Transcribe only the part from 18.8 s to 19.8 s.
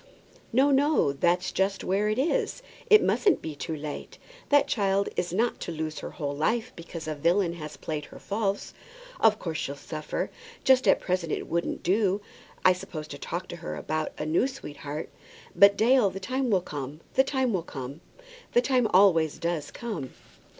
always does